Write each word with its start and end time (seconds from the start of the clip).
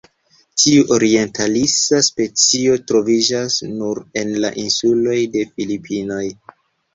Tiu 0.59 0.85
orientalisa 0.93 1.99
specio 2.07 2.77
troviĝas 2.93 3.59
nur 3.83 4.01
en 4.23 4.33
la 4.47 4.51
insuloj 4.63 5.19
de 5.37 5.45
Filipinoj. 5.53 6.25